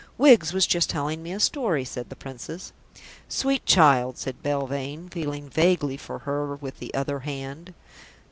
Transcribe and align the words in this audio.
"Wiggs 0.17 0.51
was 0.51 0.65
just 0.65 0.89
telling 0.89 1.21
me 1.21 1.31
a 1.31 1.39
story," 1.39 1.85
said 1.85 2.09
the 2.09 2.15
Princess. 2.15 2.73
"Sweet 3.29 3.67
child," 3.67 4.17
said 4.17 4.41
Belvane, 4.41 5.09
feeling 5.11 5.47
vaguely 5.47 5.95
for 5.95 6.17
her 6.25 6.55
with 6.55 6.79
the 6.79 6.91
other 6.95 7.19
hand. 7.19 7.75